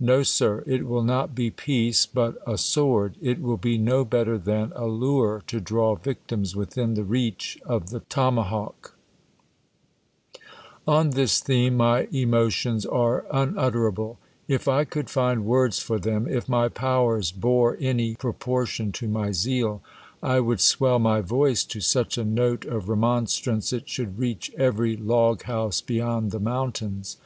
No, 0.00 0.22
Sir, 0.22 0.64
it 0.66 0.86
will 0.86 1.02
not 1.02 1.34
be 1.34 1.50
peace, 1.50 2.06
but 2.06 2.38
a 2.46 2.56
sword; 2.56 3.16
i 3.22 3.36
will 3.38 3.58
be 3.58 3.76
no 3.76 4.02
better 4.02 4.38
<han 4.38 4.72
a 4.74 4.86
Iwre 4.88 5.42
to 5.46 5.60
draw 5.60 5.94
victims 5.94 6.56
within 6.56 6.94
th^ 6.94 7.04
reach 7.06 7.58
of 7.66 7.90
the 7.90 8.00
tomahawk. 8.00 8.94
THE 10.32 10.40
COLUlVrBIAN 10.40 10.42
ORATOR, 10.86 10.86
231 10.86 10.98
On 10.98 11.10
this 11.10 11.40
theme, 11.40 11.76
my 11.76 12.08
emotions 12.10 12.86
are 12.86 13.26
unutterable. 13.30 14.18
If 14.48 14.66
I 14.68 14.86
?€ould 14.86 15.10
find 15.10 15.44
words 15.44 15.80
for 15.80 15.98
them, 15.98 16.26
if 16.26 16.48
my 16.48 16.70
powers 16.70 17.30
bore 17.30 17.76
any 17.78 18.14
pro 18.14 18.32
portion 18.32 18.90
to 18.92 19.06
my 19.06 19.32
zeal, 19.32 19.82
I 20.22 20.40
would 20.40 20.62
swell 20.62 20.98
my 20.98 21.20
voice 21.20 21.62
to 21.64 21.82
such 21.82 22.16
a 22.16 22.24
note 22.24 22.64
of 22.64 22.88
remonstrance, 22.88 23.74
it 23.74 23.86
should 23.86 24.18
reach 24.18 24.50
every 24.56 24.96
log 24.96 25.42
house 25.42 25.82
beyond 25.82 26.30
the 26.30 26.40
mountains. 26.40 27.18